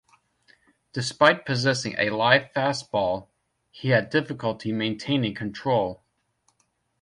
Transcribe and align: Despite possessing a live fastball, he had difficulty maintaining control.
Despite 0.93 1.45
possessing 1.45 1.93
a 1.99 2.09
live 2.09 2.51
fastball, 2.55 3.27
he 3.69 3.89
had 3.89 4.09
difficulty 4.09 4.71
maintaining 4.71 5.35
control. 5.35 6.01